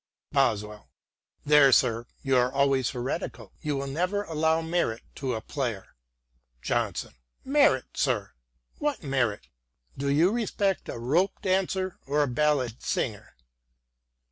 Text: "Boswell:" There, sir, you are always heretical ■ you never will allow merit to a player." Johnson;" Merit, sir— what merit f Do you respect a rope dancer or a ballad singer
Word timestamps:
"Boswell:" 0.31 0.89
There, 1.45 1.71
sir, 1.71 2.07
you 2.23 2.35
are 2.35 2.51
always 2.51 2.89
heretical 2.89 3.49
■ 3.49 3.51
you 3.61 3.85
never 3.85 4.23
will 4.25 4.33
allow 4.33 4.61
merit 4.63 5.03
to 5.17 5.35
a 5.35 5.41
player." 5.41 5.89
Johnson;" 6.59 7.13
Merit, 7.45 7.85
sir— 7.93 8.31
what 8.79 9.03
merit 9.03 9.41
f 9.43 9.49
Do 9.99 10.09
you 10.09 10.31
respect 10.31 10.89
a 10.89 10.97
rope 10.97 11.39
dancer 11.43 11.99
or 12.07 12.23
a 12.23 12.27
ballad 12.27 12.81
singer 12.81 13.35